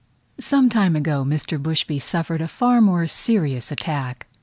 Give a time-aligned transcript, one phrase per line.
[0.39, 1.61] Some time ago, Mr.
[1.61, 4.25] Bushby suffered a far more serious attack.